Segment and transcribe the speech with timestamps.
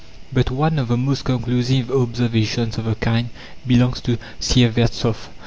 [0.33, 3.29] But one of the most conclusive observations of the kind
[3.67, 5.27] belongs to Syevertsoff.